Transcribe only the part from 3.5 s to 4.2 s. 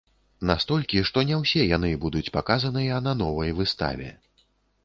выставе.